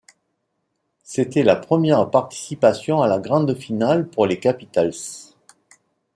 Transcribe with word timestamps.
C'était 1.03 1.43
la 1.43 1.55
première 1.55 2.09
participation 2.09 3.03
à 3.03 3.07
la 3.07 3.19
grande 3.19 3.53
finale 3.55 4.07
pour 4.07 4.25
les 4.25 4.39
Capitals. 4.39 4.93